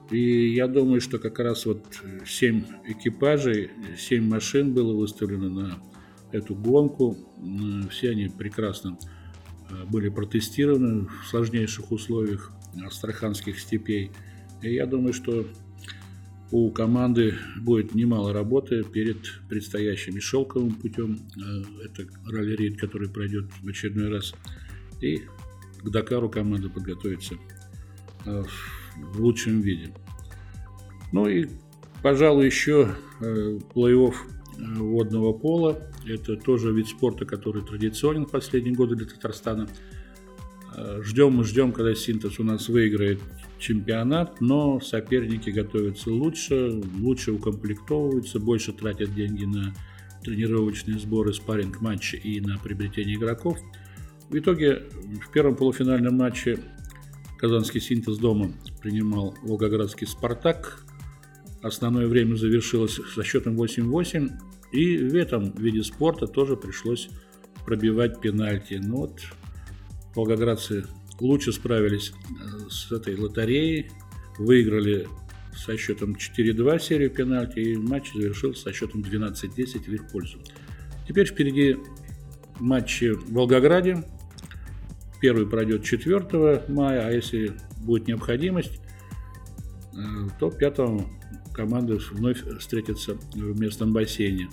И 0.10 0.54
я 0.54 0.68
думаю, 0.68 1.02
что 1.02 1.20
как 1.20 1.40
раз 1.40 1.66
вот 1.66 1.84
7 2.26 2.64
экипажей, 2.86 3.72
7 3.98 4.26
машин 4.26 4.74
было 4.74 4.94
выставлено 4.94 5.50
на 5.50 5.80
эту 6.32 6.56
гонку. 6.56 7.18
Все 7.92 8.12
они 8.12 8.30
прекрасно 8.30 8.98
а, 9.70 9.86
были 9.86 10.10
протестированы 10.10 11.08
в 11.08 11.28
сложнейших 11.28 11.92
условиях 11.92 12.54
астраханских 12.86 13.60
степей. 13.60 14.12
И 14.62 14.74
я 14.74 14.86
думаю, 14.86 15.14
что 15.14 15.46
у 16.52 16.72
команды 16.72 17.36
будет 17.58 17.94
немало 17.94 18.32
работы 18.34 18.84
перед 18.84 19.18
предстоящим 19.50 20.20
шелковым 20.22 20.76
путем. 20.76 21.20
А, 21.38 21.64
это 21.84 22.08
ралли-рейд, 22.26 22.80
который 22.80 23.10
пройдет 23.10 23.46
в 23.62 23.68
очередной 23.68 24.10
раз. 24.10 24.34
И 25.02 25.24
к 25.84 25.90
Дакару 25.90 26.30
команда 26.30 26.70
подготовится 26.70 27.36
а, 28.26 28.44
в 28.96 29.20
лучшем 29.20 29.62
виде. 29.62 29.94
Ну 31.12 31.28
и, 31.28 31.48
пожалуй, 32.02 32.46
еще 32.46 32.96
э, 33.22 33.60
плей-офф 33.74 34.14
э, 34.58 34.74
водного 34.76 35.34
пола. 35.34 35.82
Это 36.06 36.36
тоже 36.36 36.74
вид 36.74 36.88
спорта, 36.88 37.26
который 37.26 37.64
традиционен 37.64 38.26
в 38.26 38.32
последние 38.32 38.76
годы 38.76 38.96
для 38.96 39.06
Татарстана. 39.06 39.70
Ждем 41.02 41.34
мы 41.34 41.44
ждем, 41.44 41.72
когда 41.72 41.96
Синтез 41.96 42.40
у 42.40 42.44
нас 42.44 42.70
выиграет 42.70 43.20
чемпионат, 43.58 44.42
но 44.42 44.80
соперники 44.80 45.50
готовятся 45.50 46.12
лучше, 46.12 46.82
лучше 47.00 47.32
укомплектовываются, 47.32 48.40
больше 48.40 48.74
тратят 48.74 49.16
деньги 49.16 49.46
на 49.46 49.74
тренировочные 50.24 51.00
сборы, 51.00 51.34
спарринг 51.34 51.82
матчи 51.82 52.16
и 52.16 52.40
на 52.42 52.60
приобретение 52.60 53.16
игроков. 53.16 53.58
В 54.30 54.38
итоге 54.38 54.84
в 55.26 55.32
первом 55.32 55.56
полуфинальном 55.56 56.16
матче 56.16 56.60
Казанский 57.38 57.80
синтез 57.80 58.18
дома 58.18 58.52
принимал 58.82 59.36
Волгоградский 59.44 60.06
«Спартак». 60.06 60.84
Основное 61.62 62.08
время 62.08 62.36
завершилось 62.36 63.00
со 63.14 63.24
счетом 63.24 63.60
8-8. 63.60 64.32
И 64.74 64.98
в 64.98 65.16
этом 65.16 65.52
виде 65.56 65.82
спорта 65.82 66.28
тоже 66.28 66.56
пришлось 66.56 67.10
пробивать 67.66 68.20
пенальти. 68.20 68.76
Но 68.76 68.88
ну 68.88 68.96
вот 68.98 69.22
волгоградцы 70.18 70.86
лучше 71.20 71.54
справились 71.54 72.12
э, 72.12 72.70
с 72.70 72.92
этой 72.92 73.16
лотереей, 73.16 73.90
выиграли 74.38 75.08
со 75.56 75.78
счетом 75.78 76.16
4-2 76.16 76.80
серию 76.80 77.10
пенальти, 77.10 77.60
и 77.60 77.78
матч 77.78 78.12
завершился 78.14 78.64
со 78.64 78.74
счетом 78.74 79.02
12-10 79.02 79.84
в 79.86 79.94
их 79.94 80.12
пользу. 80.12 80.40
Теперь 81.08 81.28
впереди 81.28 81.78
матчи 82.60 83.14
в 83.14 83.32
Волгограде, 83.32 84.04
Первый 85.20 85.48
пройдет 85.48 85.84
4 85.84 86.64
мая, 86.68 87.08
а 87.08 87.12
если 87.12 87.54
будет 87.78 88.08
необходимость, 88.08 88.80
э, 89.94 89.98
то 90.40 90.52
5 90.52 90.78
команды 91.54 91.98
вновь 92.12 92.44
встретятся 92.60 93.16
в 93.34 93.60
местном 93.60 93.94
бассейне. 93.94 94.50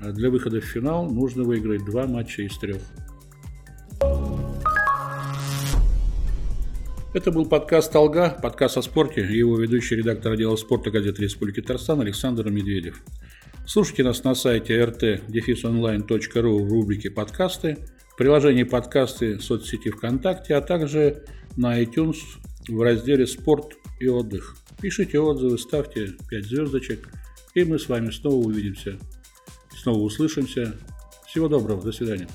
А 0.00 0.12
для 0.12 0.30
выхода 0.30 0.60
в 0.60 0.64
финал 0.64 1.08
нужно 1.10 1.44
выиграть 1.44 1.84
два 1.84 2.06
матча 2.06 2.42
из 2.42 2.56
трех. 2.58 2.82
Это 7.14 7.30
был 7.30 7.44
подкаст 7.44 7.92
«Толга», 7.92 8.30
подкаст 8.42 8.78
о 8.78 8.82
спорте, 8.82 9.20
его 9.20 9.58
ведущий 9.58 9.96
редактор 9.96 10.32
отдела 10.32 10.56
спорта 10.56 10.90
газеты 10.90 11.20
Республики 11.24 11.60
Татарстан 11.60 12.00
Александр 12.00 12.48
Медведев. 12.48 13.02
Слушайте 13.66 14.02
нас 14.02 14.24
на 14.24 14.34
сайте 14.34 14.80
rt-online.ru 14.80 16.64
в 16.64 16.72
рубрике 16.72 17.10
«Подкасты», 17.10 17.76
в 18.14 18.16
приложении 18.16 18.62
подкасты 18.62 19.38
соцсети 19.40 19.90
ВКонтакте, 19.90 20.54
а 20.54 20.62
также 20.62 21.24
на 21.58 21.82
iTunes 21.82 22.16
в 22.66 22.80
разделе 22.80 23.26
«Спорт 23.26 23.74
и 24.00 24.08
отдых». 24.08 24.56
Пишите 24.80 25.20
отзывы, 25.20 25.58
ставьте 25.58 26.14
5 26.30 26.44
звездочек, 26.46 27.10
и 27.54 27.64
мы 27.64 27.78
с 27.78 27.90
вами 27.90 28.10
снова 28.10 28.36
увидимся, 28.36 28.98
снова 29.76 29.98
услышимся. 29.98 30.78
Всего 31.26 31.48
доброго, 31.48 31.82
до 31.82 31.92
свидания. 31.92 32.28